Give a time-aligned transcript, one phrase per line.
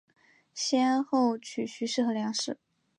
[0.55, 2.57] 先后娶徐氏和梁氏。